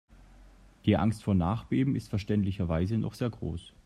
Die 0.85 0.97
Angst 0.97 1.23
vor 1.23 1.35
Nachbeben 1.35 1.95
ist 1.95 2.09
verständlicherweise 2.09 2.97
noch 2.97 3.13
sehr 3.13 3.29
groß. 3.29 3.73